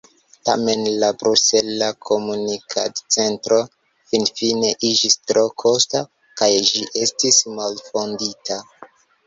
[0.47, 3.61] Tamen la Brusela Komunikad-Centro
[4.13, 6.05] finfine iĝis tro kosta,
[6.43, 8.63] kaj ĝi estis malfondita.